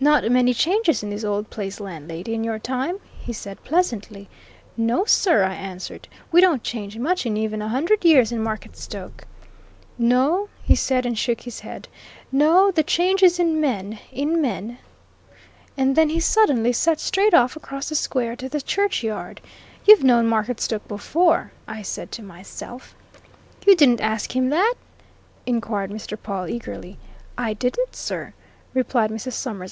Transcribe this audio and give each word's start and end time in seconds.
'Not 0.00 0.28
many 0.30 0.54
changes 0.54 1.02
in 1.04 1.10
this 1.10 1.24
old 1.24 1.50
place, 1.50 1.78
landlady, 1.80 2.32
in 2.34 2.42
your 2.44 2.58
time?' 2.58 2.98
he 3.20 3.32
said 3.32 3.62
pleasantly. 3.64 4.28
'No, 4.76 5.04
sir,' 5.04 5.42
I 5.44 5.54
answered. 5.54 6.06
'We 6.30 6.40
don't 6.40 6.62
change 6.64 6.96
much 6.98 7.26
in 7.26 7.36
even 7.36 7.60
a 7.60 7.68
hundred 7.68 8.04
years 8.04 8.30
in 8.30 8.40
Marketstoke.' 8.42 9.24
'No!' 9.96 10.48
he 10.62 10.76
said, 10.76 11.04
and 11.06 11.18
shook 11.18 11.40
his 11.40 11.60
head. 11.60 11.88
'No 12.30 12.70
the 12.70 12.84
change 12.84 13.24
is 13.24 13.40
in 13.40 13.60
men, 13.60 13.98
in 14.12 14.40
men!' 14.40 14.78
And 15.76 15.96
then 15.96 16.10
he 16.10 16.20
suddenly 16.20 16.72
set 16.72 16.98
straight 17.00 17.34
off 17.34 17.56
across 17.56 17.88
the 17.88 17.96
square 17.96 18.36
to 18.36 18.48
the 18.48 18.60
churchyard. 18.60 19.40
'You've 19.84 20.04
known 20.04 20.28
Marketstoke 20.28 20.86
before,' 20.86 21.50
I 21.66 21.82
said 21.82 22.12
to 22.12 22.22
myself." 22.22 22.94
"You 23.66 23.74
didn't 23.74 24.00
ask 24.00 24.34
him 24.34 24.50
that?" 24.50 24.74
inquired 25.44 25.90
Mr. 25.90 26.16
Pawle, 26.20 26.48
eagerly. 26.48 26.98
"I 27.36 27.52
didn't, 27.52 27.96
sir," 27.96 28.32
replied 28.74 29.10
Mrs. 29.10 29.32
Summers. 29.32 29.66